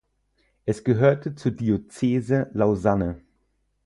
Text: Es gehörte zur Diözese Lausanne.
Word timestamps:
Es 0.65 0.83
gehörte 0.83 1.35
zur 1.35 1.51
Diözese 1.51 2.49
Lausanne. 2.55 3.21